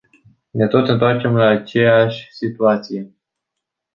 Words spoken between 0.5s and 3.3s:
Ne tot întoarcem la aceeași situație.